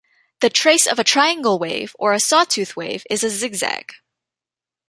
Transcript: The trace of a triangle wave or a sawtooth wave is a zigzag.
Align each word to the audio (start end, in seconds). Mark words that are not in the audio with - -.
The 0.39 0.49
trace 0.49 0.87
of 0.87 0.97
a 0.97 1.03
triangle 1.03 1.59
wave 1.59 1.95
or 1.99 2.11
a 2.13 2.19
sawtooth 2.19 2.75
wave 2.75 3.03
is 3.11 3.23
a 3.23 3.29
zigzag. 3.29 3.93